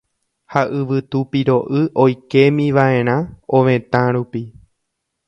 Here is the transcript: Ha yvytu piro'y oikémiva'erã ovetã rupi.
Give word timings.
Ha 0.53 0.61
yvytu 0.77 1.19
piro'y 1.35 1.81
oikémiva'erã 2.05 3.19
ovetã 3.59 4.01
rupi. 4.17 4.43